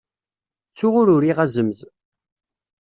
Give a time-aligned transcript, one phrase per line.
[0.69, 1.79] Ttuɣ ur uriɣ azemz?